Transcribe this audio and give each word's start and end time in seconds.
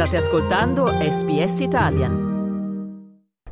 State 0.00 0.16
ascoltando 0.16 0.86
SBS 0.86 1.60
Italian. 1.60 3.02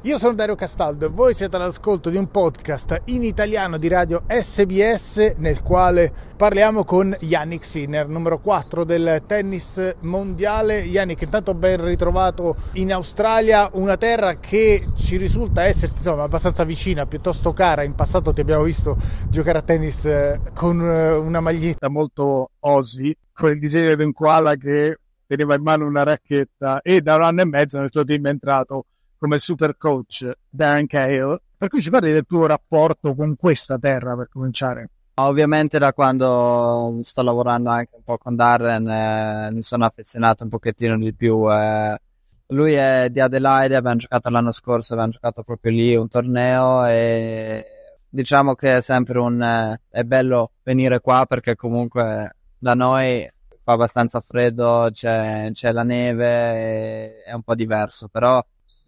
Io 0.01 0.17
sono 0.17 0.33
Dario 0.33 0.54
Castaldo 0.54 1.04
e 1.04 1.11
voi 1.11 1.35
siete 1.35 1.56
all'ascolto 1.56 2.09
di 2.09 2.17
un 2.17 2.31
podcast 2.31 3.03
in 3.06 3.22
italiano 3.22 3.77
di 3.77 3.87
radio 3.87 4.22
SBS 4.27 5.35
nel 5.37 5.63
quale 5.63 6.11
parliamo 6.38 6.85
con 6.85 7.15
Yannick 7.21 7.67
Sinner, 7.67 8.08
numero 8.08 8.38
4 8.38 8.85
del 8.85 9.24
tennis 9.26 9.97
mondiale. 10.01 10.79
Yannick, 10.79 11.21
intanto 11.21 11.53
ben 11.53 11.85
ritrovato 11.85 12.56
in 12.74 12.94
Australia, 12.94 13.69
una 13.74 13.99
terra 13.99 14.38
che 14.38 14.87
ci 14.94 15.19
risulta 15.19 15.65
essere 15.65 15.92
insomma, 15.94 16.23
abbastanza 16.23 16.65
vicina, 16.65 17.05
piuttosto 17.05 17.52
cara. 17.52 17.83
In 17.83 17.95
passato 17.95 18.33
ti 18.33 18.41
abbiamo 18.41 18.62
visto 18.62 18.96
giocare 19.28 19.59
a 19.59 19.62
tennis 19.62 20.06
eh, 20.06 20.41
con 20.55 20.80
eh, 20.80 21.12
una 21.12 21.41
maglietta 21.41 21.91
molto 21.91 22.52
Aussie, 22.60 23.16
con 23.34 23.51
il 23.51 23.59
disegno 23.59 23.95
di 23.95 24.02
un 24.02 24.12
koala 24.15 24.55
che 24.55 24.96
teneva 25.28 25.55
in 25.55 25.62
mano 25.62 25.87
una 25.87 26.02
racchetta 26.02 26.80
e 26.80 27.02
da 27.02 27.16
un 27.16 27.23
anno 27.23 27.42
e 27.42 27.45
mezzo 27.45 27.78
nel 27.78 27.91
tuo 27.91 28.02
team 28.02 28.27
è 28.27 28.30
entrato 28.30 28.87
come 29.18 29.38
super 29.38 29.77
coach 29.77 30.30
Darren 30.48 30.87
Cahill. 30.87 31.38
Per 31.56 31.68
cui 31.68 31.82
ci 31.82 31.91
parli 31.91 32.12
del 32.12 32.24
tuo 32.24 32.46
rapporto 32.46 33.14
con 33.14 33.37
questa 33.37 33.78
terra 33.78 34.16
per 34.16 34.28
cominciare. 34.28 34.91
Ovviamente 35.14 35.78
da 35.78 35.92
quando 35.92 37.01
sto 37.02 37.23
lavorando 37.23 37.68
anche 37.70 37.91
un 37.96 38.04
po' 38.04 38.16
con 38.16 38.37
Darren 38.37 38.88
eh, 38.88 39.51
mi 39.52 39.62
sono 39.62 39.84
affezionato 39.84 40.45
un 40.45 40.51
pochettino 40.51 40.96
di 40.96 41.12
più. 41.12 41.51
Eh. 41.52 41.98
Lui 42.48 42.73
è 42.73 43.09
di 43.10 43.20
Adelaide, 43.20 43.76
abbiamo 43.76 43.96
giocato 43.96 44.30
l'anno 44.30 44.52
scorso, 44.52 44.92
abbiamo 44.95 45.10
giocato 45.10 45.42
proprio 45.42 45.73
lì 45.73 45.95
un 45.96 46.09
torneo 46.09 46.87
e 46.87 47.66
diciamo 48.09 48.54
che 48.54 48.76
è 48.76 48.80
sempre 48.80 49.18
un... 49.18 49.42
Eh, 49.42 49.80
è 49.90 50.04
bello 50.04 50.52
venire 50.62 51.01
qua 51.01 51.26
perché 51.29 51.56
comunque 51.56 52.37
da 52.56 52.74
noi 52.74 53.29
fa 53.68 53.74
abbastanza 53.74 54.20
freddo, 54.20 54.88
c'è, 54.90 55.50
c'è 55.52 55.72
la 55.72 55.82
neve, 55.82 57.23
è 57.23 57.34
un 57.34 57.43
po' 57.43 57.54
diverso, 57.54 58.09
però 58.09 58.43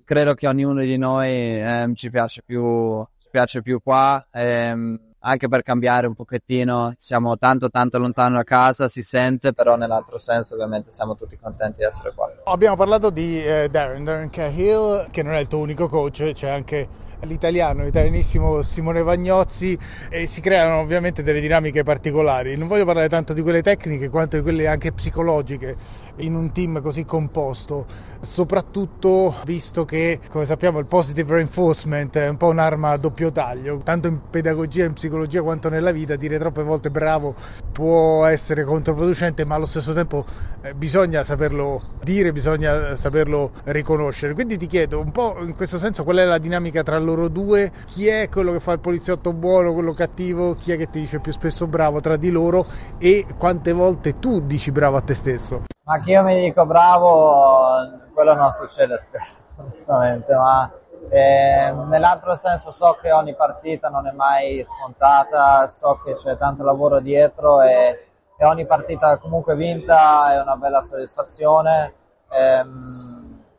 credo 0.04 0.32
che 0.32 0.48
ognuno 0.48 0.80
di 0.80 0.96
noi 0.96 1.28
ehm, 1.28 1.94
ci, 1.94 2.08
piace 2.08 2.42
più, 2.42 3.04
ci 3.18 3.28
piace 3.30 3.60
più 3.60 3.82
qua. 3.82 4.26
Ehm, 4.32 4.98
anche 5.22 5.48
per 5.48 5.60
cambiare 5.60 6.06
un 6.06 6.14
pochettino, 6.14 6.94
siamo 6.96 7.36
tanto 7.36 7.68
tanto 7.68 7.98
lontano 7.98 8.36
da 8.36 8.42
casa, 8.42 8.88
si 8.88 9.02
sente, 9.02 9.52
però 9.52 9.76
nell'altro 9.76 10.16
senso 10.16 10.54
ovviamente 10.54 10.88
siamo 10.88 11.14
tutti 11.14 11.36
contenti 11.36 11.80
di 11.80 11.84
essere 11.84 12.12
qua. 12.14 12.32
Abbiamo 12.44 12.76
parlato 12.76 13.10
di 13.10 13.44
eh, 13.44 13.68
Darren, 13.70 14.02
Darren 14.02 14.30
Cahill, 14.30 15.10
che 15.10 15.22
non 15.22 15.34
è 15.34 15.40
il 15.40 15.48
tuo 15.48 15.58
unico 15.58 15.90
coach, 15.90 16.32
c'è 16.32 16.48
anche 16.48 16.88
l'italiano, 17.22 17.84
l'italianissimo 17.84 18.62
Simone 18.62 19.02
Vagnozzi 19.02 19.76
e 20.08 20.26
si 20.26 20.40
creano 20.40 20.80
ovviamente 20.80 21.22
delle 21.22 21.40
dinamiche 21.40 21.82
particolari. 21.82 22.56
Non 22.56 22.68
voglio 22.68 22.84
parlare 22.84 23.08
tanto 23.08 23.32
di 23.32 23.42
quelle 23.42 23.62
tecniche 23.62 24.08
quanto 24.08 24.36
di 24.36 24.42
quelle 24.42 24.66
anche 24.66 24.92
psicologiche 24.92 25.76
in 26.16 26.34
un 26.34 26.52
team 26.52 26.80
così 26.82 27.04
composto, 27.04 27.86
soprattutto 28.20 29.36
visto 29.44 29.84
che, 29.84 30.20
come 30.28 30.44
sappiamo, 30.44 30.78
il 30.78 30.86
positive 30.86 31.34
reinforcement 31.34 32.16
è 32.16 32.28
un 32.28 32.36
po' 32.36 32.48
un'arma 32.48 32.90
a 32.90 32.96
doppio 32.96 33.32
taglio, 33.32 33.80
tanto 33.84 34.08
in 34.08 34.18
pedagogia, 34.28 34.84
in 34.84 34.92
psicologia 34.92 35.42
quanto 35.42 35.68
nella 35.68 35.92
vita, 35.92 36.16
dire 36.16 36.38
troppe 36.38 36.62
volte 36.62 36.90
bravo 36.90 37.34
può 37.72 38.24
essere 38.26 38.64
controproducente, 38.64 39.44
ma 39.44 39.54
allo 39.54 39.66
stesso 39.66 39.92
tempo 39.92 40.24
eh, 40.62 40.74
bisogna 40.74 41.24
saperlo 41.24 41.82
dire, 42.02 42.32
bisogna 42.32 42.94
saperlo 42.94 43.52
riconoscere. 43.64 44.34
Quindi 44.34 44.58
ti 44.58 44.66
chiedo 44.66 45.00
un 45.00 45.10
po' 45.12 45.36
in 45.40 45.54
questo 45.56 45.78
senso 45.78 46.04
qual 46.04 46.18
è 46.18 46.24
la 46.24 46.38
dinamica 46.38 46.82
tra 46.82 46.98
loro 46.98 47.28
due, 47.28 47.72
chi 47.86 48.06
è 48.06 48.28
quello 48.28 48.52
che 48.52 48.60
fa 48.60 48.72
il 48.72 48.80
poliziotto 48.80 49.32
buono, 49.32 49.72
quello 49.72 49.92
cattivo, 49.92 50.54
chi 50.54 50.72
è 50.72 50.76
che 50.76 50.90
ti 50.90 51.00
dice 51.00 51.20
più 51.20 51.32
spesso 51.32 51.66
bravo 51.66 52.00
tra 52.00 52.16
di 52.16 52.30
loro 52.30 52.66
e 52.98 53.26
quante 53.38 53.72
volte 53.72 54.18
tu 54.18 54.40
dici 54.40 54.70
bravo 54.70 54.96
a 54.96 55.00
te 55.00 55.14
stesso. 55.14 55.62
Ma 55.90 55.98
che 55.98 56.09
io 56.10 56.24
mi 56.24 56.40
dico 56.40 56.66
bravo, 56.66 57.84
quello 58.12 58.34
non 58.34 58.50
succede 58.50 58.98
spesso, 58.98 59.44
onestamente, 59.58 60.34
ma 60.34 60.68
eh, 61.08 61.72
nell'altro 61.86 62.34
senso 62.34 62.72
so 62.72 62.98
che 63.00 63.12
ogni 63.12 63.34
partita 63.36 63.88
non 63.88 64.08
è 64.08 64.12
mai 64.12 64.64
scontata, 64.64 65.68
so 65.68 66.00
che 66.04 66.14
c'è 66.14 66.36
tanto 66.36 66.64
lavoro 66.64 66.98
dietro 66.98 67.62
e, 67.62 68.06
e 68.36 68.44
ogni 68.44 68.66
partita 68.66 69.18
comunque 69.18 69.54
vinta 69.54 70.32
è 70.32 70.40
una 70.40 70.56
bella 70.56 70.82
soddisfazione, 70.82 71.94
eh, 72.28 72.64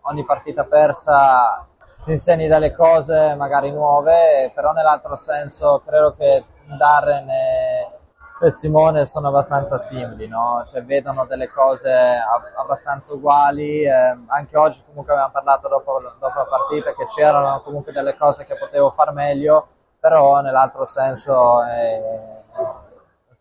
ogni 0.02 0.26
partita 0.26 0.66
persa 0.66 1.66
ti 2.04 2.12
insegni 2.12 2.48
delle 2.48 2.74
cose 2.76 3.34
magari 3.36 3.72
nuove, 3.72 4.52
però 4.54 4.74
nell'altro 4.74 5.16
senso 5.16 5.82
credo 5.86 6.16
che 6.18 6.44
Darren 6.78 7.30
e 7.30 8.01
e 8.42 8.52
Simone 8.52 9.06
sono 9.06 9.28
abbastanza 9.28 9.78
simili, 9.78 10.28
no? 10.28 10.64
cioè, 10.68 10.84
vedono 10.84 11.26
delle 11.26 11.48
cose 11.48 11.92
abbastanza 12.58 13.14
uguali. 13.14 13.84
Eh, 13.84 14.18
anche 14.28 14.58
oggi 14.58 14.82
comunque 14.86 15.14
abbiamo 15.14 15.32
parlato 15.32 15.68
dopo, 15.68 16.02
dopo, 16.20 16.38
la 16.38 16.46
partita 16.46 16.94
che 16.94 17.06
c'erano 17.06 17.62
comunque 17.62 17.92
delle 17.92 18.16
cose 18.18 18.46
che 18.46 18.56
potevo 18.56 18.90
far 18.90 19.14
meglio, 19.14 19.68
però 20.00 20.42
nell'altro 20.42 20.86
senso 20.86 21.64
eh, 21.64 22.02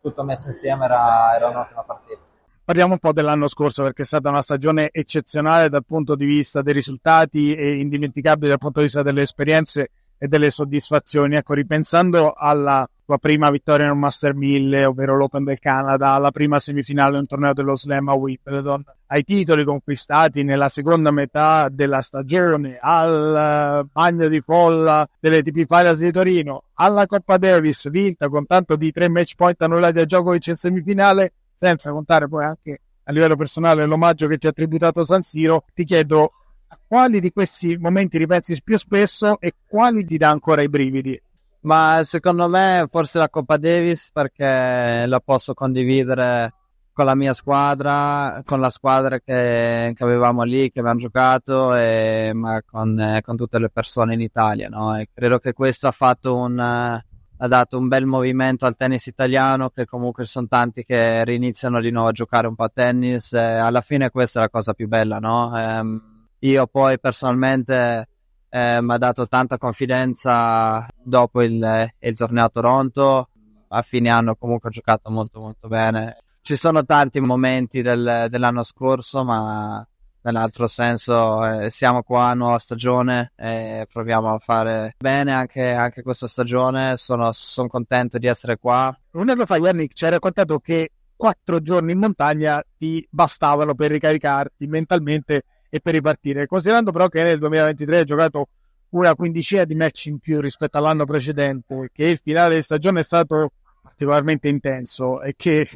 tutto 0.02 0.22
messo 0.22 0.48
insieme 0.48 0.84
era, 0.84 1.34
era 1.34 1.48
un'ottima 1.48 1.82
partita. 1.82 2.20
Parliamo 2.62 2.92
un 2.92 2.98
po' 2.98 3.12
dell'anno 3.12 3.48
scorso 3.48 3.82
perché 3.82 4.02
è 4.02 4.04
stata 4.04 4.28
una 4.28 4.42
stagione 4.42 4.90
eccezionale 4.92 5.68
dal 5.68 5.84
punto 5.84 6.14
di 6.14 6.24
vista 6.24 6.62
dei 6.62 6.74
risultati 6.74 7.54
e 7.54 7.80
indimenticabile 7.80 8.50
dal 8.50 8.58
punto 8.58 8.78
di 8.80 8.84
vista 8.84 9.02
delle 9.02 9.22
esperienze 9.22 9.90
e 10.22 10.28
delle 10.28 10.50
soddisfazioni. 10.50 11.36
Ecco, 11.36 11.54
ripensando 11.54 12.34
alla 12.36 12.86
tua 13.06 13.16
prima 13.16 13.50
vittoria 13.50 13.86
in 13.86 13.92
un 13.92 13.98
Master 13.98 14.34
1000, 14.34 14.84
ovvero 14.84 15.16
l'Open 15.16 15.44
del 15.44 15.58
Canada, 15.58 16.16
la 16.18 16.30
prima 16.30 16.58
semifinale 16.58 17.14
in 17.14 17.20
un 17.20 17.26
torneo 17.26 17.54
dello 17.54 17.74
Slam 17.74 18.08
a 18.08 18.12
Wimbledon, 18.12 18.84
ai 19.06 19.24
titoli 19.24 19.64
conquistati 19.64 20.44
nella 20.44 20.68
seconda 20.68 21.10
metà 21.10 21.68
della 21.70 22.02
stagione, 22.02 22.76
al 22.78 23.88
bagno 23.90 24.28
di 24.28 24.40
folla 24.42 25.08
delle 25.18 25.42
TP 25.42 25.64
Finals 25.66 26.00
di 26.00 26.12
Torino, 26.12 26.64
alla 26.74 27.06
Coppa 27.06 27.38
Davis 27.38 27.88
vinta 27.88 28.28
con 28.28 28.46
tanto 28.46 28.76
di 28.76 28.92
tre 28.92 29.08
match 29.08 29.34
point 29.36 29.60
annullati 29.62 30.00
a 30.00 30.04
Djokovic 30.04 30.48
in 30.48 30.56
semifinale, 30.56 31.32
senza 31.56 31.90
contare 31.90 32.28
poi 32.28 32.44
anche 32.44 32.82
a 33.04 33.12
livello 33.12 33.36
personale 33.36 33.86
l'omaggio 33.86 34.28
che 34.28 34.36
ti 34.36 34.46
ha 34.46 34.52
tributato 34.52 35.02
San 35.02 35.22
Siro, 35.22 35.64
ti 35.74 35.84
chiedo 35.84 36.34
quali 36.86 37.20
di 37.20 37.30
questi 37.32 37.76
momenti 37.76 38.18
ripensi 38.18 38.60
più 38.62 38.76
spesso 38.78 39.38
e 39.40 39.54
quali 39.66 40.04
ti 40.04 40.16
dà 40.16 40.30
ancora 40.30 40.62
i 40.62 40.68
brividi? 40.68 41.20
Ma 41.62 42.00
secondo 42.04 42.48
me 42.48 42.86
forse 42.88 43.18
la 43.18 43.28
Coppa 43.28 43.56
Davis 43.58 44.10
perché 44.12 45.04
la 45.06 45.20
posso 45.20 45.52
condividere 45.52 46.54
con 46.92 47.04
la 47.04 47.14
mia 47.14 47.32
squadra, 47.32 48.42
con 48.44 48.60
la 48.60 48.70
squadra 48.70 49.20
che, 49.20 49.92
che 49.94 50.04
avevamo 50.04 50.42
lì, 50.42 50.70
che 50.70 50.80
abbiamo 50.80 50.98
giocato, 50.98 51.74
e, 51.74 52.32
ma 52.34 52.60
con, 52.64 52.98
eh, 52.98 53.20
con, 53.22 53.36
tutte 53.36 53.58
le 53.58 53.70
persone 53.70 54.14
in 54.14 54.20
Italia. 54.20 54.68
No? 54.68 55.00
Credo 55.14 55.38
che 55.38 55.52
questo 55.52 55.88
ha 55.88 56.16
un, 56.24 56.58
ha 56.58 57.02
dato 57.48 57.78
un 57.78 57.88
bel 57.88 58.04
movimento 58.06 58.66
al 58.66 58.76
tennis 58.76 59.06
italiano, 59.06 59.70
che 59.70 59.86
comunque 59.86 60.24
sono 60.24 60.46
tanti 60.46 60.84
che 60.84 61.24
riniziano 61.24 61.80
di 61.80 61.90
nuovo 61.90 62.08
a 62.08 62.12
giocare 62.12 62.46
un 62.46 62.54
po' 62.54 62.64
a 62.64 62.70
tennis. 62.72 63.32
Alla 63.32 63.80
fine 63.80 64.10
questa 64.10 64.40
è 64.40 64.42
la 64.42 64.50
cosa 64.50 64.74
più 64.74 64.88
bella, 64.88 65.18
no? 65.18 65.58
Ehm, 65.58 66.09
io 66.40 66.66
poi 66.66 66.98
personalmente 66.98 68.08
eh, 68.48 68.80
mi 68.82 68.92
ha 68.92 68.98
dato 68.98 69.26
tanta 69.26 69.58
confidenza 69.58 70.86
dopo 71.02 71.42
il, 71.42 71.90
il, 71.98 72.16
torneo 72.16 72.44
a 72.44 72.48
Toronto. 72.48 73.28
A 73.68 73.82
fine 73.82 74.10
anno 74.10 74.34
comunque 74.34 74.68
ho 74.68 74.72
giocato 74.72 75.10
molto 75.10 75.40
molto 75.40 75.68
bene. 75.68 76.18
Ci 76.42 76.56
sono 76.56 76.84
tanti 76.84 77.20
momenti 77.20 77.82
del, 77.82 78.26
dell'anno 78.28 78.64
scorso, 78.64 79.22
ma 79.24 79.86
nell'altro 80.22 80.66
senso 80.66 81.44
eh, 81.46 81.70
siamo 81.70 82.02
qua, 82.02 82.34
nuova 82.34 82.58
stagione 82.58 83.32
e 83.36 83.86
proviamo 83.90 84.34
a 84.34 84.38
fare 84.38 84.96
bene 84.98 85.32
anche, 85.32 85.70
anche 85.70 86.02
questa 86.02 86.26
stagione. 86.26 86.96
Sono, 86.96 87.30
sono, 87.32 87.68
contento 87.68 88.18
di 88.18 88.26
essere 88.26 88.56
qua. 88.56 88.92
Un 89.12 89.28
anno 89.28 89.46
fa, 89.46 89.58
Yannick, 89.58 89.94
ci 89.94 90.04
hai 90.06 90.10
raccontato 90.10 90.58
che 90.58 90.90
quattro 91.14 91.60
giorni 91.60 91.92
in 91.92 91.98
montagna 91.98 92.60
ti 92.76 93.06
bastavano 93.08 93.74
per 93.74 93.90
ricaricarti 93.90 94.66
mentalmente 94.66 95.42
e 95.70 95.80
per 95.80 95.94
ripartire. 95.94 96.46
Considerando 96.46 96.92
però 96.92 97.08
che 97.08 97.22
nel 97.22 97.38
2023 97.38 97.98
hai 97.98 98.04
giocato 98.04 98.48
una 98.90 99.14
quindicina 99.14 99.64
di 99.64 99.74
match 99.74 100.06
in 100.06 100.18
più 100.18 100.40
rispetto 100.40 100.76
all'anno 100.76 101.04
precedente, 101.04 101.90
che 101.92 102.04
il 102.06 102.20
finale 102.22 102.56
di 102.56 102.62
stagione 102.62 103.00
è 103.00 103.04
stato 103.04 103.52
particolarmente 103.82 104.48
intenso 104.48 105.22
e 105.22 105.34
che 105.36 105.68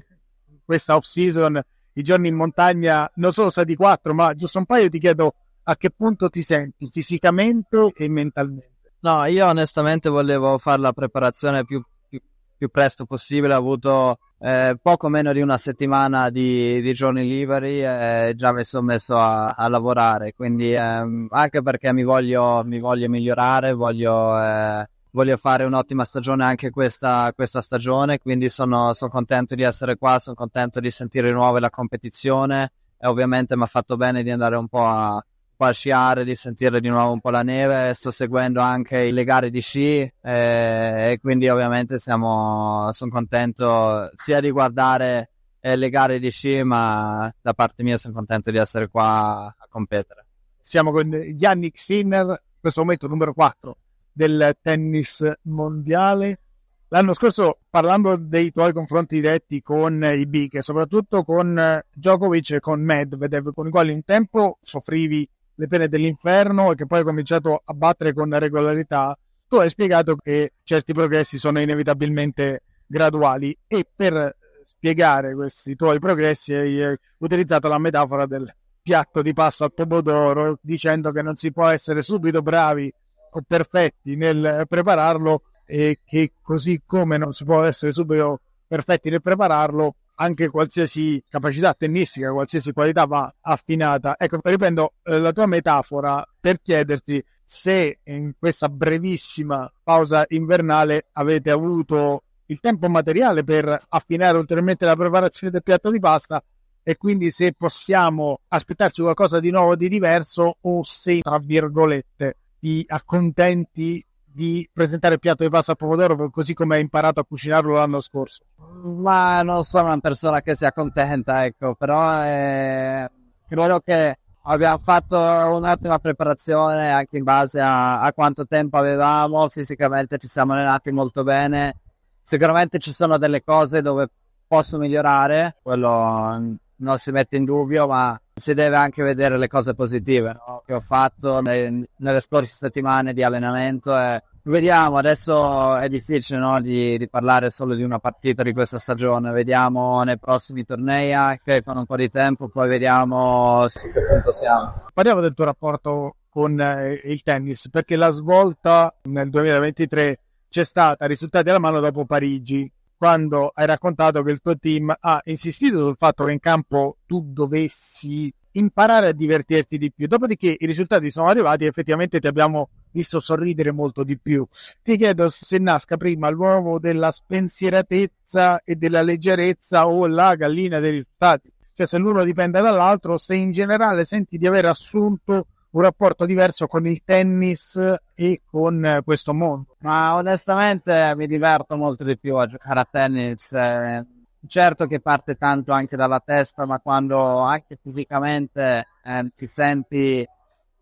questa 0.65 0.97
off 0.97 1.05
season 1.05 1.61
i 1.95 2.03
giorni 2.03 2.29
in 2.29 2.35
montagna 2.35 3.11
non 3.17 3.33
sono 3.33 3.51
stati 3.51 3.77
quattro, 3.77 4.15
ma 4.15 4.35
giusto 4.35 4.59
un 4.59 4.67
paio 4.67 4.89
ti 4.89 4.99
chiedo 4.99 5.35
a 5.63 5.77
che 5.77 5.91
punto 5.91 6.29
ti 6.29 6.43
senti 6.43 6.89
fisicamente 6.91 7.93
e 7.95 8.09
mentalmente. 8.09 8.73
No, 9.01 9.25
io 9.27 9.47
onestamente 9.47 10.09
volevo 10.09 10.59
fare 10.59 10.81
la 10.81 10.93
preparazione 10.93 11.65
più, 11.65 11.83
più, 12.09 12.21
più 12.57 12.69
presto 12.69 13.05
possibile, 13.05 13.55
ho 13.55 13.59
avuto 13.59 14.19
eh, 14.45 14.77
poco 14.81 15.09
meno 15.09 15.33
di 15.33 15.41
una 15.41 15.57
settimana 15.57 16.29
di, 16.29 16.83
di 16.83 16.93
giorni 16.93 17.27
liberi 17.27 17.83
e 17.83 18.35
già 18.37 18.53
mi 18.53 18.63
sono 18.63 18.85
messo 18.85 19.17
a, 19.17 19.53
a 19.53 19.67
lavorare, 19.69 20.35
quindi 20.35 20.75
ehm, 20.75 21.29
anche 21.31 21.63
perché 21.63 21.95
mi 21.95 22.03
voglio, 22.03 22.63
mi 22.63 22.79
voglio 22.79 23.09
migliorare, 23.09 23.73
voglio, 23.73 24.39
eh, 24.39 24.87
voglio, 25.13 25.39
fare 25.39 25.65
un'ottima 25.65 26.05
stagione 26.05 26.45
anche 26.45 26.69
questa, 26.69 27.33
questa 27.35 27.63
stagione, 27.63 28.19
quindi 28.19 28.51
sono, 28.51 28.93
sono, 28.93 29.11
contento 29.11 29.55
di 29.55 29.63
essere 29.63 29.97
qua, 29.97 30.19
sono 30.19 30.37
contento 30.37 30.79
di 30.79 30.91
sentire 30.91 31.29
di 31.29 31.35
nuovo 31.35 31.59
la 31.59 31.71
competizione. 31.71 32.73
e 32.99 33.07
ovviamente 33.07 33.57
mi 33.57 33.63
ha 33.63 33.67
fatto 33.67 33.97
bene 33.97 34.23
di 34.23 34.31
andare 34.31 34.57
un 34.57 34.69
po' 34.69 34.85
a, 34.85 35.25
a 35.59 35.73
sciare, 35.73 36.25
di 36.25 36.35
sentire 36.35 36.81
di 36.81 36.89
nuovo 36.89 37.13
un 37.13 37.21
po' 37.21 37.31
la 37.31 37.43
neve, 37.43 37.95
sto 37.95 38.11
seguendo 38.11 38.61
anche 38.61 39.11
le 39.11 39.25
gare 39.25 39.51
di 39.51 39.61
sci 39.61 40.01
e, 40.01 40.13
e 40.23 41.19
quindi 41.21 41.49
ovviamente 41.49 41.99
sono 41.99 42.91
contento 43.09 44.11
sia 44.17 44.41
di 44.41 44.51
guardare 44.51 45.31
eh, 45.61 45.77
le 45.77 45.89
gare 45.89 46.19
di 46.19 46.31
sci, 46.31 46.63
ma 46.63 47.33
da 47.41 47.55
parte 47.55 47.83
mia 47.83 47.97
sono 47.97 48.13
contento 48.13 48.51
di 48.51 48.59
essere 48.59 48.89
qua 48.89 49.47
a 49.47 49.67
competere. 49.69 50.27
Siamo 50.61 50.93
con 50.93 51.11
Yannick 51.11 51.79
Sinner, 51.79 52.27
in 52.27 52.61
questo 52.61 52.81
momento 52.81 53.07
numero 53.07 53.33
4 53.33 53.77
del 54.13 54.57
tennis 54.61 55.31
mondiale. 55.43 56.41
L'anno 56.89 57.13
scorso, 57.13 57.59
parlando 57.71 58.17
dei 58.17 58.53
tuoi 58.53 58.73
confronti 58.73 59.17
diretti 59.17 59.63
con 59.63 60.05
i 60.05 60.27
big 60.27 60.55
e 60.55 60.63
soprattutto 60.63 61.25
con 61.25 61.83
Djokovic 61.93 62.51
e 62.51 62.61
con 62.61 62.83
Medvedev, 62.83 63.53
con 63.53 63.67
i 63.67 63.71
quali 63.71 63.93
un 63.93 64.05
tempo 64.05 64.59
soffrivi 64.61 65.29
le 65.55 65.67
pene 65.67 65.89
dell'inferno 65.89 66.73
e 66.73 66.75
che 66.75 66.87
poi 66.87 66.99
hai 66.99 67.05
cominciato 67.05 67.63
a 67.65 67.73
battere 67.75 68.13
con 68.13 68.37
regolarità, 68.39 69.17
tu 69.47 69.57
hai 69.57 69.69
spiegato 69.69 70.17
che 70.17 70.55
certi 70.63 70.93
progressi 70.93 71.39
sono 71.39 71.61
inevitabilmente 71.61 72.63
graduali 72.87 73.57
e 73.67 73.87
per 73.95 74.37
spiegare 74.63 75.35
questi 75.35 75.77
tuoi 75.77 75.99
progressi 75.99 76.55
hai 76.55 76.97
utilizzato 77.19 77.69
la 77.69 77.79
metafora 77.79 78.27
del 78.27 78.53
piatto 78.83 79.23
di 79.23 79.33
pasta 79.33 79.65
al 79.65 79.75
pomodoro 79.75 80.59
dicendo 80.61 81.11
che 81.11 81.23
non 81.23 81.37
si 81.37 81.53
può 81.53 81.69
essere 81.69 82.03
subito 82.03 82.43
bravi 82.43 82.93
o 83.31 83.43
perfetti 83.47 84.17
nel 84.17 84.65
prepararlo 84.69 85.43
e 85.65 86.01
che 86.05 86.35
così 86.43 86.83
come 86.85 87.17
non 87.17 87.33
si 87.33 87.45
può 87.45 87.63
essere 87.63 87.93
subito 87.93 88.41
perfetti 88.67 89.11
nel 89.11 89.23
prepararlo 89.23 89.95
anche 90.17 90.49
qualsiasi 90.49 91.23
capacità 91.29 91.75
tennistica, 91.75 92.33
qualsiasi 92.33 92.73
qualità 92.73 93.05
va 93.05 93.33
affinata. 93.41 94.17
Ecco, 94.19 94.39
riprendo 94.43 94.95
eh, 95.03 95.19
la 95.19 95.33
tua 95.33 95.47
metafora 95.47 96.25
per 96.39 96.61
chiederti 96.63 97.23
se 97.45 98.01
in 98.05 98.33
questa 98.39 98.69
brevissima 98.69 99.71
pausa 99.83 100.25
invernale 100.29 101.09
avete 101.13 101.51
avuto 101.51 102.23
il 102.47 102.61
tempo 102.61 102.89
materiale 102.89 103.45
per 103.45 103.87
affinare 103.89 104.39
ulteriormente 104.39 104.85
la 104.85 104.97
preparazione 104.97 105.53
del 105.53 105.63
piatto 105.63 105.91
di 105.91 105.99
pasta 105.99 106.43
e 106.83 106.97
quindi 106.97 107.31
se 107.31 107.55
possiamo 107.55 108.41
aspettarci 108.49 109.01
qualcosa 109.01 109.41
di 109.41 109.51
nuovo, 109.51 109.75
di 109.75 109.89
diverso 109.89 110.59
o 110.61 110.83
se, 110.83 111.21
tra 111.21 111.39
virgolette, 111.39 112.37
ti 112.59 112.85
accontenti 112.87 114.05
di 114.35 114.69
presentare 114.73 115.15
il 115.15 115.21
piatto 115.21 115.45
di 115.45 115.49
pasta 115.49 115.71
al 115.71 115.77
pomodoro 115.77 116.29
così 116.29 116.55
come 116.55 116.75
hai 116.75 116.81
imparato 116.81 117.21
a 117.21 117.25
cucinarlo 117.25 117.75
l'anno 117.75 118.01
scorso? 118.01 118.43
Ma 118.83 119.43
non 119.43 119.63
sono 119.63 119.87
una 119.87 120.01
persona 120.01 120.43
che 120.43 120.57
si 120.57 120.65
accontenta, 120.65 121.45
ecco, 121.45 121.77
però 121.77 122.25
eh, 122.25 123.09
credo 123.47 123.79
che 123.79 124.19
abbiamo 124.43 124.81
fatto 124.83 125.17
un'ottima 125.17 126.01
preparazione 126.01 126.91
anche 126.91 127.17
in 127.17 127.23
base 127.23 127.61
a, 127.61 128.01
a, 128.01 128.13
quanto 128.13 128.45
tempo 128.45 128.77
avevamo, 128.77 129.49
fisicamente 129.49 130.19
ci 130.19 130.27
siamo 130.27 130.53
allenati 130.55 130.91
molto 130.91 131.23
bene, 131.23 131.79
sicuramente 132.21 132.81
ci 132.81 132.93
sono 132.93 133.19
delle 133.19 133.45
cose 133.45 133.83
dove 133.83 134.09
posso 134.49 134.79
migliorare, 134.79 135.59
quello 135.63 136.59
non 136.77 136.99
si 136.99 137.13
mette 137.13 137.37
in 137.37 137.45
dubbio, 137.45 137.87
ma 137.87 138.21
si 138.37 138.53
deve 138.53 138.75
anche 138.75 139.05
vedere 139.05 139.39
le 139.39 139.47
cose 139.47 139.75
positive 139.75 140.33
no? 140.33 140.63
che 140.67 140.75
ho 140.75 140.81
fatto 140.81 141.41
nelle, 141.41 141.89
nelle 141.99 142.21
scorse 142.21 142.57
settimane 142.57 143.13
di 143.13 143.23
allenamento 143.23 143.97
e 143.97 144.21
vediamo 144.43 144.97
adesso 144.97 145.77
è 145.77 145.89
difficile 145.89 146.41
no? 146.41 146.61
di, 146.61 146.99
di, 146.99 147.09
parlare 147.09 147.51
solo 147.51 147.77
di 147.77 147.85
una 147.85 148.01
partita 148.01 148.43
di 148.43 148.53
questa 148.53 148.81
stagione 148.81 149.31
vediamo 149.31 150.03
nei 150.03 150.19
prossimi 150.19 150.65
tornei 150.65 151.15
anche 151.15 151.63
con 151.63 151.77
un 151.77 151.87
po' 151.87 151.95
di 151.95 152.11
tempo 152.11 152.49
poi 152.49 152.69
vediamo 152.69 153.69
su 153.69 153.89
che 153.93 154.05
punto 154.05 154.33
siamo 154.33 154.83
parliamo 154.93 155.21
del 155.21 155.35
tuo 155.35 155.45
rapporto 155.45 156.17
con 156.29 156.61
eh, 156.61 157.01
il 157.05 157.23
tennis 157.23 157.69
perché 157.71 157.95
la 157.95 158.11
svolta 158.11 158.93
nel 159.03 159.31
2023 159.31 160.19
c'è 160.49 160.65
stata 160.65 161.07
risultati 161.07 161.51
alla 161.51 161.61
mano 161.61 161.79
dopo 161.79 162.05
Parigi 162.05 162.69
quando 163.05 163.51
hai 163.53 163.67
raccontato 163.67 164.23
che 164.23 164.31
il 164.31 164.41
tuo 164.41 164.57
team 164.57 164.91
ha 164.99 165.21
insistito 165.25 165.85
sul 165.85 165.97
fatto 165.99 166.25
che 166.25 166.33
in 166.33 166.41
campo 166.41 166.97
tu 167.05 167.23
dovessi 167.23 168.33
imparare 168.53 169.09
a 169.09 169.13
divertirti 169.13 169.77
di 169.77 169.93
più. 169.93 170.07
Dopodiché 170.07 170.57
i 170.59 170.65
risultati 170.65 171.11
sono 171.11 171.29
arrivati 171.29 171.65
e 171.65 171.67
effettivamente 171.67 172.19
ti 172.19 172.27
abbiamo 172.27 172.71
visto 172.93 173.21
sorridere 173.21 173.73
molto 173.73 174.05
di 174.05 174.19
più. 174.19 174.47
Ti 174.83 174.97
chiedo 174.97 175.29
se 175.29 175.59
nasca 175.59 175.99
prima 175.99 176.31
l'uovo 176.31 176.79
della 176.79 177.11
spensieratezza 177.11 178.63
e 178.65 178.75
della 178.77 179.03
leggerezza 179.03 179.87
o 179.87 180.07
la 180.07 180.35
gallina 180.35 180.81
dei 180.81 180.93
risultati. 180.93 181.53
Cioè 181.75 181.87
se 181.87 181.99
l'uno 181.99 182.25
dipende 182.25 182.63
dall'altro, 182.63 183.19
se 183.19 183.35
in 183.35 183.51
generale 183.51 184.07
senti 184.07 184.39
di 184.39 184.47
aver 184.47 184.65
assunto 184.65 185.49
un 185.75 185.83
rapporto 185.83 186.25
diverso 186.25 186.67
con 186.69 186.87
il 186.87 187.03
tennis 187.05 187.77
e 188.15 188.43
con 188.45 189.01
questo 189.05 189.35
mondo. 189.35 189.77
Ma 189.81 190.15
onestamente 190.15 191.15
mi 191.17 191.27
diverto 191.27 191.77
molto 191.77 192.05
di 192.05 192.17
più 192.17 192.37
a 192.37 192.47
giocare 192.47 192.81
a 192.81 192.89
tennis. 192.89 193.53
Eh, 193.53 194.07
certo 194.47 194.87
che 194.87 195.01
parte 195.01 195.35
tanto 195.35 195.73
anche 195.73 195.97
dalla 195.97 196.21
testa, 196.25 196.65
ma 196.65 196.79
quando 196.79 197.39
anche 197.39 197.77
fisicamente 197.83 198.87
eh, 199.03 199.33
ti 199.35 199.47
senti 199.49 200.27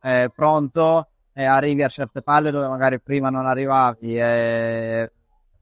eh, 0.03 0.31
pronto 0.35 1.09
e 1.33 1.44
arrivi 1.44 1.83
a 1.83 1.89
certe 1.89 2.21
palle 2.21 2.50
dove 2.50 2.69
magari 2.69 3.00
prima 3.00 3.31
non 3.31 3.47
arrivavi 3.47 4.19
e 4.21 5.11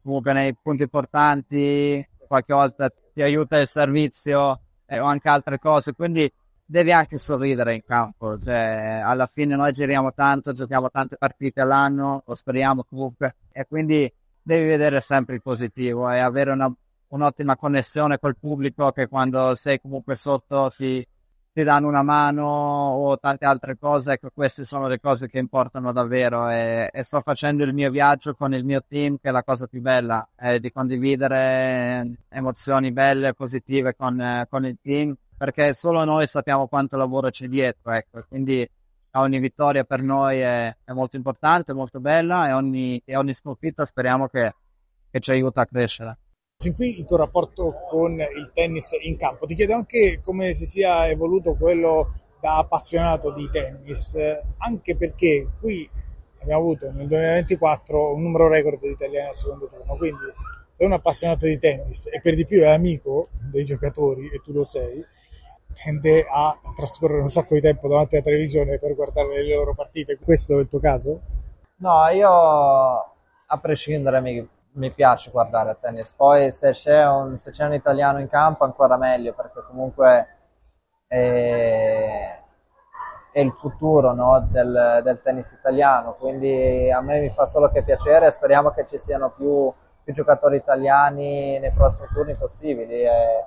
comunque 0.03 0.33
nei 0.33 0.57
punti 0.61 0.83
importanti 0.83 2.05
qualche 2.27 2.53
volta 2.53 2.91
ti 3.13 3.23
aiuta 3.23 3.59
il 3.59 3.69
servizio 3.69 4.61
eh, 4.87 4.99
o 4.99 5.05
anche 5.05 5.29
altre 5.29 5.61
cose. 5.61 5.95
Quindi 5.95 6.29
devi 6.71 6.93
anche 6.93 7.19
sorridere 7.19 7.75
in 7.75 7.83
campo, 7.85 8.39
cioè, 8.39 9.01
alla 9.03 9.27
fine 9.27 9.57
noi 9.57 9.73
giriamo 9.73 10.15
tanto, 10.15 10.53
giochiamo 10.53 10.89
tante 10.89 11.17
partite 11.17 11.61
all'anno, 11.61 12.23
lo 12.25 12.35
speriamo 12.37 12.85
comunque, 12.85 13.35
e 13.51 13.67
quindi 13.67 14.11
devi 14.41 14.69
vedere 14.69 15.01
sempre 15.01 15.35
il 15.35 15.43
positivo 15.43 16.09
e 16.09 16.21
avere 16.21 16.53
una, 16.53 16.73
un'ottima 17.09 17.57
connessione 17.57 18.21
col 18.21 18.37
pubblico 18.39 18.93
che 18.93 19.09
quando 19.09 19.53
sei 19.57 19.81
comunque 19.81 20.15
sotto 20.15 20.71
ti, 20.73 21.05
ti 21.53 21.65
danno 21.65 21.89
una 21.89 22.05
mano 22.05 22.45
o 22.47 23.19
tante 23.19 23.47
altre 23.47 23.77
cose, 23.77 24.13
ecco 24.13 24.31
queste 24.33 24.65
sono 24.65 24.87
le 24.87 25.01
cose 25.01 25.27
che 25.29 25.41
importano 25.41 25.91
davvero 25.91 26.49
e, 26.51 26.89
e 26.93 27.03
sto 27.03 27.21
facendo 27.21 27.65
il 27.65 27.75
mio 27.75 27.91
viaggio 27.91 28.35
con 28.35 28.55
il 28.55 28.65
mio 28.65 28.85
team 28.87 29.17
che 29.21 29.31
è 29.31 29.33
la 29.33 29.43
cosa 29.43 29.67
più 29.67 29.81
bella, 29.81 30.29
è 30.37 30.61
di 30.61 30.71
condividere 30.71 32.13
emozioni 32.29 32.93
belle 32.93 33.29
e 33.29 33.35
positive 33.35 33.97
con, 33.97 34.47
con 34.49 34.65
il 34.65 34.79
team 34.81 35.17
perché 35.41 35.73
solo 35.73 36.05
noi 36.05 36.27
sappiamo 36.27 36.69
quanto 36.69 36.99
lavoro 36.99 37.31
c'è 37.31 37.47
dietro, 37.47 37.93
ecco, 37.93 38.23
quindi 38.29 38.69
ogni 39.13 39.39
vittoria 39.39 39.85
per 39.85 40.03
noi 40.03 40.39
è, 40.39 40.77
è 40.85 40.93
molto 40.93 41.17
importante, 41.17 41.73
molto 41.73 41.99
bella 41.99 42.51
e 42.51 42.53
ogni, 42.53 43.01
e 43.07 43.17
ogni 43.17 43.33
sconfitta 43.33 43.87
speriamo 43.87 44.29
che, 44.29 44.53
che 45.11 45.19
ci 45.19 45.31
aiuti 45.31 45.59
a 45.59 45.65
crescere. 45.65 46.19
Fin 46.59 46.75
qui 46.75 46.99
il 46.99 47.07
tuo 47.07 47.17
rapporto 47.17 47.75
con 47.89 48.21
il 48.21 48.51
tennis 48.53 48.91
in 49.01 49.17
campo. 49.17 49.47
Ti 49.47 49.55
chiedo 49.55 49.73
anche 49.73 50.21
come 50.23 50.53
si 50.53 50.67
sia 50.67 51.09
evoluto 51.09 51.55
quello 51.55 52.13
da 52.39 52.59
appassionato 52.59 53.33
di 53.33 53.49
tennis, 53.49 54.19
anche 54.59 54.95
perché 54.95 55.49
qui 55.59 55.89
abbiamo 56.43 56.61
avuto 56.61 56.91
nel 56.91 57.07
2024 57.07 58.13
un 58.13 58.21
numero 58.21 58.47
record 58.47 58.79
di 58.79 58.91
italiani 58.91 59.31
al 59.31 59.37
secondo 59.37 59.71
turno, 59.73 59.97
quindi 59.97 60.27
sei 60.71 60.87
un 60.87 60.93
appassionato 60.93 61.47
di 61.47 61.59
tennis 61.59 62.09
e 62.13 62.21
per 62.21 62.35
di 62.35 62.45
più 62.45 62.61
è 62.61 62.69
amico 62.69 63.31
dei 63.51 63.65
giocatori 63.65 64.29
e 64.29 64.43
tu 64.45 64.53
lo 64.53 64.65
sei, 64.65 65.03
tende 65.73 66.27
a 66.29 66.59
trascorrere 66.77 67.23
un 67.23 67.31
sacco 67.31 67.55
di 67.55 67.61
tempo 67.61 67.89
davanti 67.89 68.17
alla 68.17 68.25
televisione 68.25 68.79
per 68.79 68.95
guardare 68.95 69.43
le 69.43 69.55
loro 69.55 69.75
partite. 69.75 70.19
Questo 70.19 70.59
è 70.59 70.61
il 70.61 70.69
tuo 70.69 70.81
caso? 70.81 71.21
No, 71.77 72.07
io 72.09 72.29
a 72.31 73.59
prescindere 73.61 74.21
mi, 74.21 74.49
mi 74.73 74.91
piace 74.93 75.31
guardare 75.31 75.71
a 75.71 75.75
tennis. 75.75 76.13
Poi 76.13 76.53
se 76.53 76.71
c'è, 76.71 77.07
un, 77.07 77.39
se 77.39 77.51
c'è 77.51 77.65
un 77.65 77.75
italiano 77.75 78.21
in 78.21 78.29
campo 78.29 78.65
ancora 78.65 78.97
meglio 78.97 79.33
perché 79.33 79.63
comunque 79.67 80.29
è, 81.07 82.39
è 83.33 83.41
il 83.41 83.53
futuro 83.53 84.13
no, 84.13 84.47
del, 84.51 85.01
del, 85.03 85.21
tennis 85.23 85.53
italiano. 85.53 86.15
Quindi 86.15 86.91
a 86.91 87.01
me 87.01 87.21
mi 87.21 87.31
fa 87.31 87.47
solo 87.47 87.69
che 87.69 87.83
piacere. 87.83 88.31
Speriamo 88.31 88.71
che 88.71 88.85
ci 88.85 88.99
siano 88.99 89.31
più, 89.31 89.73
più 90.05 90.13
giocatori 90.13 90.57
italiani 90.57 91.59
nei 91.59 91.73
prossimi 91.73 92.09
turni 92.13 92.37
possibili. 92.37 93.03
E, 93.03 93.45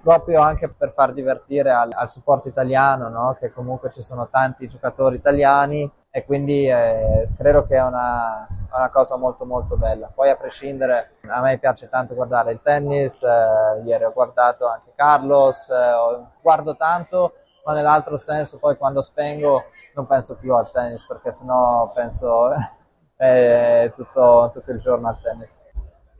proprio 0.00 0.40
anche 0.40 0.68
per 0.68 0.92
far 0.92 1.12
divertire 1.12 1.70
al, 1.70 1.90
al 1.92 2.08
supporto 2.08 2.48
italiano, 2.48 3.08
no? 3.08 3.36
che 3.38 3.52
comunque 3.52 3.90
ci 3.90 4.02
sono 4.02 4.28
tanti 4.28 4.68
giocatori 4.68 5.16
italiani 5.16 5.90
e 6.10 6.24
quindi 6.24 6.68
eh, 6.68 7.28
credo 7.36 7.66
che 7.66 7.76
è 7.76 7.82
una, 7.82 8.46
una, 8.72 8.90
cosa 8.90 9.16
molto 9.16 9.44
molto 9.44 9.76
bella. 9.76 10.10
Poi 10.12 10.30
a 10.30 10.36
prescindere, 10.36 11.16
a 11.26 11.40
me 11.40 11.58
piace 11.58 11.88
tanto 11.88 12.14
guardare 12.14 12.52
il 12.52 12.60
tennis, 12.62 13.22
eh, 13.22 13.82
ieri 13.84 14.04
ho 14.04 14.12
guardato 14.12 14.66
anche 14.66 14.92
Carlos, 14.94 15.68
eh, 15.68 16.26
guardo 16.42 16.76
tanto, 16.76 17.34
ma 17.64 17.72
nell'altro 17.72 18.16
senso 18.16 18.58
poi 18.58 18.76
quando 18.76 19.02
spengo 19.02 19.64
non 19.94 20.06
penso 20.06 20.36
più 20.36 20.54
al 20.54 20.70
tennis 20.70 21.06
perché 21.06 21.32
sennò 21.32 21.90
penso 21.94 22.50
tutto, 23.94 24.50
tutto 24.52 24.70
il 24.70 24.78
giorno 24.78 25.08
al 25.08 25.20
tennis 25.20 25.64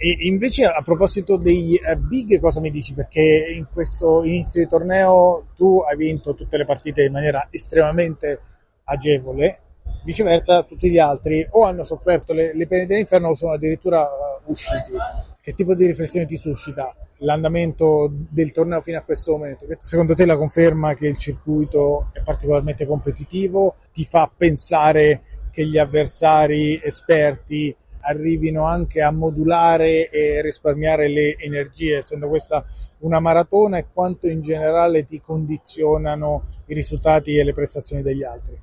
E 0.04 0.26
invece 0.26 0.64
a 0.64 0.82
proposito 0.82 1.37
dei 1.37 1.78
uh, 1.80 1.97
big, 1.97 2.40
cosa 2.40 2.59
mi 2.59 2.71
dici? 2.71 2.92
Perché 2.92 3.54
in 3.56 3.68
questo 3.73 4.25
inizio 4.25 4.61
di 4.61 4.66
torneo 4.66 5.50
tu 5.54 5.78
hai 5.78 5.97
vinto 5.97 6.35
tutte 6.35 6.56
le 6.56 6.64
partite 6.64 7.04
in 7.04 7.12
maniera 7.12 7.47
estremamente 7.52 8.40
agevole, 8.82 9.61
viceversa 10.04 10.64
tutti 10.64 10.90
gli 10.90 10.99
altri 10.99 11.47
o 11.50 11.62
hanno 11.62 11.85
sofferto 11.85 12.32
le, 12.32 12.52
le 12.52 12.66
pene 12.66 12.87
dell'inferno 12.87 13.28
o 13.28 13.35
sono 13.37 13.52
addirittura 13.52 14.02
uh, 14.02 14.50
usciti. 14.50 14.90
Che 15.40 15.54
tipo 15.54 15.73
di 15.76 15.87
riflessione 15.87 16.26
ti 16.26 16.37
suscita 16.37 16.92
l'andamento 17.18 18.12
del 18.12 18.50
torneo 18.50 18.80
fino 18.80 18.99
a 18.99 19.02
questo 19.02 19.30
momento? 19.30 19.66
Secondo 19.78 20.14
te 20.14 20.26
la 20.26 20.37
conferma 20.37 20.94
che 20.94 21.06
il 21.06 21.16
circuito 21.16 22.09
è 22.12 22.23
particolarmente 22.23 22.87
competitivo? 22.87 23.76
Ti 23.92 24.04
fa 24.04 24.28
pensare 24.37 25.23
che 25.52 25.64
gli 25.64 25.78
avversari 25.78 26.80
esperti 26.82 27.76
arrivino 28.02 28.66
anche 28.66 29.02
a 29.02 29.11
modulare 29.11 30.09
e 30.09 30.40
risparmiare 30.42 31.09
le 31.09 31.37
energie, 31.38 31.99
essendo 31.99 32.28
questa 32.28 32.64
una 33.00 33.21
maratona 33.21 33.78
e 33.78 33.87
quanto 33.92 34.28
in 34.28 34.40
generale 34.40 35.04
ti 35.04 35.21
condizionano 35.21 36.42
i 36.66 36.75
risultati 36.75 37.37
e 37.37 37.44
le 37.44 37.52
prestazioni 37.52 38.02
degli 38.02 38.25
altri? 38.25 38.61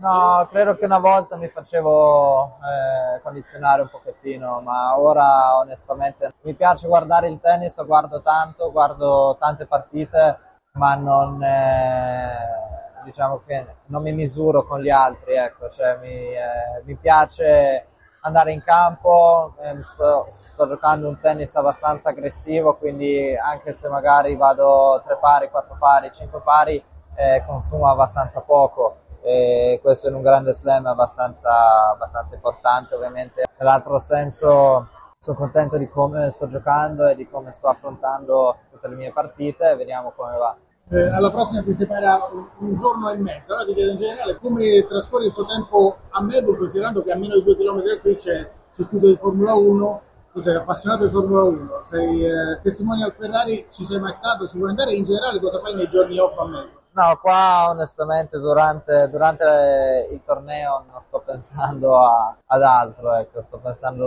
No, 0.00 0.48
credo 0.50 0.76
che 0.76 0.86
una 0.86 0.98
volta 0.98 1.36
mi 1.36 1.48
facevo 1.48 2.46
eh, 2.46 3.20
condizionare 3.20 3.82
un 3.82 3.90
pochettino, 3.90 4.62
ma 4.62 4.98
ora 4.98 5.58
onestamente 5.58 6.32
mi 6.42 6.54
piace 6.54 6.88
guardare 6.88 7.28
il 7.28 7.38
tennis, 7.38 7.84
guardo 7.84 8.22
tanto, 8.22 8.72
guardo 8.72 9.36
tante 9.38 9.66
partite, 9.66 10.38
ma 10.72 10.94
non, 10.94 11.42
eh, 11.42 13.02
diciamo 13.04 13.42
che 13.46 13.66
non 13.88 14.02
mi 14.02 14.14
misuro 14.14 14.64
con 14.64 14.80
gli 14.80 14.88
altri, 14.88 15.34
ecco, 15.34 15.68
cioè 15.68 15.98
mi, 16.00 16.32
eh, 16.32 16.82
mi 16.84 16.94
piace 16.96 17.86
andare 18.22 18.52
in 18.52 18.62
campo, 18.62 19.54
ehm, 19.60 19.82
sto, 19.82 20.26
sto, 20.28 20.68
giocando 20.68 21.08
un 21.08 21.18
tennis 21.20 21.54
abbastanza 21.54 22.10
aggressivo, 22.10 22.76
quindi 22.76 23.34
anche 23.36 23.72
se 23.72 23.88
magari 23.88 24.36
vado 24.36 25.02
tre 25.04 25.16
pari, 25.18 25.50
quattro 25.50 25.76
pari, 25.78 26.10
cinque 26.12 26.40
pari, 26.40 26.82
eh, 27.14 27.44
consumo 27.46 27.88
abbastanza 27.88 28.40
poco. 28.40 28.98
E 29.22 29.78
questo 29.82 30.08
in 30.08 30.14
un 30.14 30.22
grande 30.22 30.54
slam 30.54 30.86
è 30.86 30.90
abbastanza, 30.90 31.90
abbastanza 31.90 32.34
importante, 32.34 32.94
ovviamente. 32.94 33.44
Nell'altro 33.58 33.98
senso 33.98 34.88
sono 35.18 35.36
contento 35.36 35.76
di 35.76 35.88
come 35.88 36.30
sto 36.30 36.46
giocando 36.46 37.06
e 37.06 37.14
di 37.14 37.28
come 37.28 37.52
sto 37.52 37.68
affrontando 37.68 38.56
tutte 38.70 38.88
le 38.88 38.94
mie 38.96 39.12
partite, 39.12 39.76
vediamo 39.76 40.12
come 40.16 40.36
va 40.38 40.56
eh, 40.90 41.08
alla 41.08 41.30
prossima 41.30 41.62
ti 41.62 41.72
separa 41.72 42.28
un, 42.58 42.74
giorno 42.74 43.10
e 43.10 43.16
mezzo. 43.16 43.52
Allora 43.52 43.68
ti 43.68 43.74
chiedo 43.74 43.92
in 43.92 43.98
generale 43.98 44.36
come 44.38 44.84
trascorri 44.86 45.26
il 45.26 45.32
tuo 45.32 45.46
tempo 45.46 45.96
a 46.10 46.22
Melbourne, 46.22 46.58
considerando 46.58 47.02
che 47.02 47.12
a 47.12 47.16
meno 47.16 47.34
di 47.34 47.44
due 47.44 47.56
chilometri 47.56 47.90
da 47.94 48.00
qui 48.00 48.14
c'è 48.16 48.38
il 48.38 48.50
circuito 48.74 49.06
di 49.06 49.16
Formula 49.16 49.54
1. 49.54 50.02
Tu 50.32 50.40
sei 50.42 50.54
appassionato 50.54 51.06
di 51.06 51.12
Formula 51.12 51.42
1, 51.42 51.80
sei 51.82 52.24
eh, 52.24 52.60
testimone 52.62 53.02
al 53.02 53.12
Ferrari, 53.12 53.66
ci 53.70 53.82
sei 53.82 53.98
mai 53.98 54.12
stato, 54.12 54.46
ci 54.46 54.58
vuoi 54.58 54.70
andare 54.70 54.94
in 54.94 55.02
generale 55.02 55.40
cosa 55.40 55.58
fai 55.58 55.74
nei 55.74 55.88
giorni 55.88 56.18
off 56.18 56.38
a 56.38 56.44
Melbourne? 56.44 56.78
No, 56.92 57.18
qua 57.20 57.68
onestamente 57.68 58.38
durante, 58.38 59.08
durante, 59.10 60.08
il 60.10 60.22
torneo 60.24 60.84
non 60.90 61.00
sto 61.00 61.20
pensando 61.24 61.98
a, 62.00 62.36
ad 62.46 62.62
altro, 62.62 63.14
ecco, 63.14 63.42
sto 63.42 63.58
pensando 63.60 64.06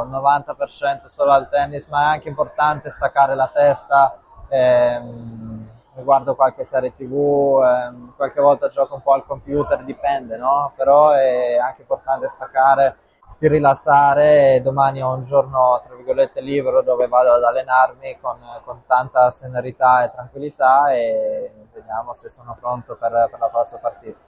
al 0.00 0.08
90% 0.08 1.06
solo 1.06 1.32
al 1.32 1.48
tennis, 1.48 1.88
ma 1.88 2.02
è 2.02 2.14
anche 2.14 2.28
importante 2.28 2.90
staccare 2.90 3.34
la 3.34 3.50
testa. 3.52 4.18
Ehm, 4.48 5.66
guardo 6.02 6.34
qualche 6.34 6.64
serie 6.64 6.92
tv, 6.92 7.62
ehm, 7.62 8.14
qualche 8.16 8.40
volta 8.40 8.68
gioco 8.68 8.94
un 8.94 9.02
po' 9.02 9.12
al 9.12 9.24
computer, 9.24 9.84
dipende, 9.84 10.36
no? 10.36 10.72
Però 10.76 11.10
è 11.10 11.56
anche 11.56 11.82
importante 11.82 12.28
staccare, 12.28 12.96
di 13.38 13.48
rilassare 13.48 14.60
domani 14.62 15.02
ho 15.02 15.12
un 15.12 15.24
giorno, 15.24 15.82
tra 15.84 15.94
virgolette, 15.94 16.40
libero 16.40 16.82
dove 16.82 17.06
vado 17.06 17.32
ad 17.32 17.42
allenarmi 17.42 18.18
con, 18.20 18.38
con 18.64 18.82
tanta 18.86 19.30
serenità 19.30 20.04
e 20.04 20.10
tranquillità 20.10 20.92
e 20.92 21.50
vediamo 21.72 22.14
se 22.14 22.30
sono 22.30 22.56
pronto 22.58 22.96
per, 22.98 23.28
per 23.30 23.38
la 23.38 23.48
prossima 23.48 23.80
partita. 23.80 24.18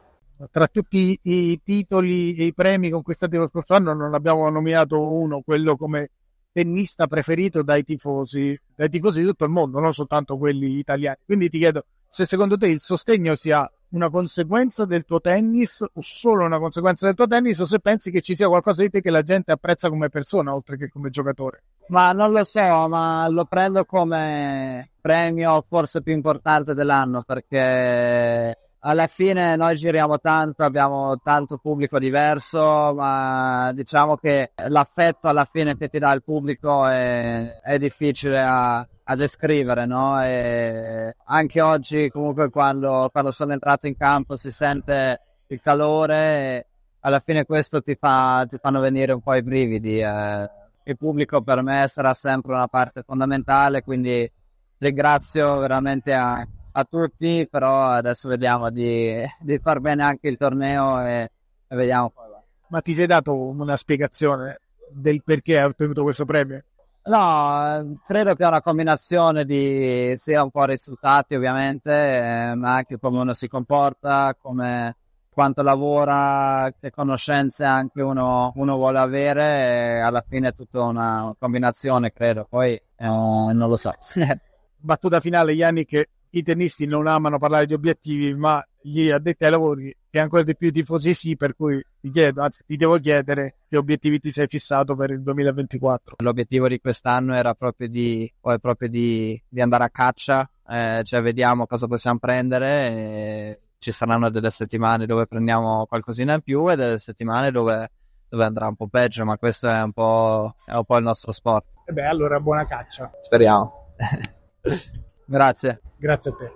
Tra 0.50 0.66
tutti 0.68 1.18
i 1.20 1.60
titoli 1.64 2.36
e 2.36 2.44
i 2.44 2.54
premi 2.54 2.90
conquistati 2.90 3.36
lo 3.36 3.48
scorso 3.48 3.74
anno 3.74 3.92
non 3.92 4.14
abbiamo 4.14 4.48
nominato 4.50 5.00
uno, 5.00 5.42
quello 5.44 5.76
come 5.76 6.10
tennista 6.58 7.06
preferito 7.06 7.62
dai 7.62 7.84
tifosi, 7.84 8.58
dai 8.74 8.88
tifosi 8.88 9.20
di 9.20 9.26
tutto 9.26 9.44
il 9.44 9.50
mondo, 9.50 9.78
non 9.78 9.92
soltanto 9.92 10.36
quelli 10.36 10.78
italiani. 10.78 11.18
Quindi 11.24 11.48
ti 11.48 11.58
chiedo 11.58 11.84
se 12.08 12.24
secondo 12.24 12.56
te 12.56 12.66
il 12.66 12.80
sostegno 12.80 13.36
sia 13.36 13.70
una 13.90 14.10
conseguenza 14.10 14.84
del 14.84 15.04
tuo 15.04 15.20
tennis 15.20 15.80
o 15.80 16.00
solo 16.00 16.44
una 16.44 16.58
conseguenza 16.58 17.06
del 17.06 17.14
tuo 17.14 17.28
tennis 17.28 17.60
o 17.60 17.64
se 17.64 17.78
pensi 17.78 18.10
che 18.10 18.20
ci 18.20 18.34
sia 18.34 18.48
qualcosa 18.48 18.82
di 18.82 18.90
te 18.90 19.00
che 19.00 19.10
la 19.10 19.22
gente 19.22 19.52
apprezza 19.52 19.88
come 19.88 20.08
persona 20.08 20.52
oltre 20.52 20.76
che 20.76 20.88
come 20.88 21.10
giocatore. 21.10 21.62
Ma 21.88 22.10
non 22.12 22.32
lo 22.32 22.42
so, 22.42 22.88
ma 22.88 23.28
lo 23.28 23.44
prendo 23.44 23.84
come 23.84 24.90
premio 25.00 25.64
forse 25.68 26.02
più 26.02 26.12
importante 26.12 26.74
dell'anno 26.74 27.22
perché 27.22 28.67
alla 28.80 29.06
fine 29.06 29.56
noi 29.56 29.74
giriamo 29.74 30.18
tanto, 30.20 30.62
abbiamo 30.62 31.18
tanto 31.18 31.58
pubblico 31.58 31.98
diverso, 31.98 32.92
ma 32.94 33.72
diciamo 33.74 34.16
che 34.16 34.52
l'affetto 34.68 35.28
alla 35.28 35.44
fine 35.44 35.76
che 35.76 35.88
ti 35.88 35.98
dà 35.98 36.12
il 36.12 36.22
pubblico 36.22 36.86
è, 36.86 37.58
è 37.60 37.78
difficile 37.78 38.40
a, 38.40 38.78
a 38.78 39.16
descrivere, 39.16 39.86
no? 39.86 40.22
E 40.22 41.14
anche 41.24 41.60
oggi, 41.60 42.08
comunque, 42.10 42.50
quando, 42.50 43.08
quando, 43.10 43.30
sono 43.30 43.52
entrato 43.52 43.86
in 43.86 43.96
campo 43.96 44.36
si 44.36 44.50
sente 44.50 45.20
il 45.48 45.60
calore. 45.60 46.66
alla 47.00 47.20
fine 47.20 47.44
questo 47.44 47.82
ti, 47.82 47.96
fa, 47.98 48.44
ti 48.48 48.58
fanno 48.60 48.80
venire 48.80 49.12
un 49.12 49.20
po' 49.22 49.34
i 49.34 49.42
brividi. 49.42 50.00
Eh. 50.00 50.50
Il 50.84 50.96
pubblico 50.96 51.42
per 51.42 51.62
me 51.62 51.86
sarà 51.88 52.14
sempre 52.14 52.52
una 52.54 52.68
parte 52.68 53.02
fondamentale, 53.02 53.82
quindi 53.82 54.30
ringrazio 54.78 55.58
veramente 55.58 56.14
a, 56.14 56.46
a 56.78 56.84
tutti, 56.84 57.46
però 57.50 57.88
adesso 57.88 58.28
vediamo 58.28 58.70
di, 58.70 59.20
di 59.40 59.58
far 59.58 59.80
bene 59.80 60.04
anche 60.04 60.28
il 60.28 60.36
torneo 60.36 61.00
e, 61.00 61.30
e 61.66 61.76
vediamo 61.76 62.12
va. 62.14 62.42
Ma 62.68 62.80
ti 62.80 62.94
sei 62.94 63.06
dato 63.06 63.34
una 63.34 63.76
spiegazione 63.76 64.60
del 64.90 65.22
perché 65.24 65.58
hai 65.58 65.64
ottenuto 65.64 66.02
questo 66.02 66.24
premio? 66.24 66.62
No, 67.04 67.98
credo 68.04 68.34
che 68.34 68.44
è 68.44 68.46
una 68.46 68.60
combinazione 68.60 69.44
di 69.44 70.12
sia 70.16 70.42
un 70.42 70.50
po' 70.50 70.66
risultati 70.66 71.34
ovviamente, 71.34 71.90
eh, 71.90 72.54
ma 72.54 72.76
anche 72.76 72.98
come 72.98 73.18
uno 73.18 73.32
si 73.32 73.48
comporta, 73.48 74.36
come 74.40 74.96
quanto 75.32 75.62
lavora, 75.62 76.72
che 76.78 76.90
conoscenze 76.90 77.64
anche 77.64 78.02
uno, 78.02 78.52
uno 78.56 78.76
vuole 78.76 78.98
avere, 78.98 80.00
alla 80.00 80.22
fine 80.28 80.48
è 80.48 80.54
tutta 80.54 80.82
una 80.82 81.34
combinazione, 81.38 82.12
credo. 82.12 82.46
Poi 82.48 82.72
eh, 82.74 83.06
non 83.06 83.56
lo 83.56 83.76
so. 83.76 83.92
Battuta 84.76 85.20
finale, 85.20 85.52
Yannick, 85.52 86.08
i 86.30 86.42
tennisti 86.42 86.86
non 86.86 87.06
amano 87.06 87.38
parlare 87.38 87.66
di 87.66 87.74
obiettivi, 87.74 88.34
ma 88.34 88.64
gli 88.80 89.10
addetti 89.10 89.44
ai 89.44 89.50
lavori 89.50 89.96
e 90.10 90.18
ancora 90.18 90.42
di 90.42 90.56
più 90.56 90.68
i 90.68 90.72
tifosi 90.72 91.14
sì, 91.14 91.36
per 91.36 91.54
cui 91.54 91.82
ti 92.00 92.10
chiedo, 92.10 92.42
anzi 92.42 92.64
ti 92.66 92.76
devo 92.76 92.98
chiedere 92.98 93.58
che 93.68 93.76
obiettivi 93.76 94.18
ti 94.18 94.30
sei 94.30 94.46
fissato 94.46 94.96
per 94.96 95.10
il 95.10 95.22
2024. 95.22 96.16
L'obiettivo 96.18 96.68
di 96.68 96.80
quest'anno 96.80 97.34
era 97.34 97.54
proprio 97.54 97.88
di, 97.88 98.30
proprio 98.40 98.88
di, 98.88 99.40
di 99.48 99.60
andare 99.60 99.84
a 99.84 99.90
caccia, 99.90 100.48
eh, 100.68 101.02
cioè 101.04 101.22
vediamo 101.22 101.66
cosa 101.66 101.86
possiamo 101.86 102.18
prendere. 102.18 103.60
ci 103.78 103.92
saranno 103.92 104.30
delle 104.30 104.50
settimane 104.50 105.06
dove 105.06 105.26
prendiamo 105.26 105.86
qualcosina 105.86 106.34
in 106.34 106.40
più 106.40 106.70
e 106.70 106.76
delle 106.76 106.98
settimane 106.98 107.50
dove, 107.50 107.90
dove 108.28 108.44
andrà 108.44 108.66
un 108.66 108.76
po' 108.76 108.88
peggio, 108.88 109.24
ma 109.24 109.36
questo 109.36 109.68
è 109.68 109.82
un 109.82 109.92
po', 109.92 110.54
è 110.64 110.74
un 110.74 110.84
po 110.84 110.96
il 110.96 111.04
nostro 111.04 111.32
sport. 111.32 111.66
E 111.86 111.92
beh, 111.92 112.06
allora 112.06 112.40
buona 112.40 112.66
caccia. 112.66 113.10
Speriamo. 113.18 113.94
Grazie. 115.28 115.80
Grazie 115.98 116.30
a 116.30 116.34
te. 116.34 116.52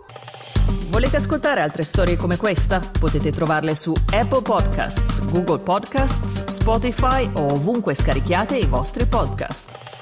Volete 0.88 1.16
ascoltare 1.16 1.60
altre 1.60 1.84
storie 1.84 2.16
come 2.16 2.36
questa? 2.36 2.80
Potete 2.98 3.30
trovarle 3.30 3.74
su 3.74 3.92
Apple 4.12 4.42
Podcasts, 4.42 5.20
Google 5.30 5.62
Podcasts, 5.62 6.46
Spotify 6.46 7.30
o 7.34 7.52
ovunque 7.52 7.94
scarichiate 7.94 8.56
i 8.56 8.66
vostri 8.66 9.06
podcast. 9.06 10.01